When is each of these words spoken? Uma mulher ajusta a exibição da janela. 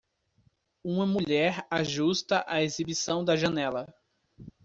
Uma 0.83 1.05
mulher 1.05 1.63
ajusta 1.69 2.43
a 2.47 2.63
exibição 2.63 3.23
da 3.23 3.35
janela. 3.35 3.93